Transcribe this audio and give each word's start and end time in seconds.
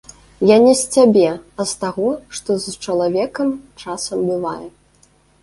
Я 0.51 0.55
не 0.63 0.69
з 0.79 0.87
цябе, 0.95 1.27
а 1.63 1.65
з 1.73 1.75
таго, 1.83 2.07
што 2.39 2.57
з 2.65 2.73
чалавекам 2.87 3.53
часам 3.85 4.19
бывае. 4.33 4.67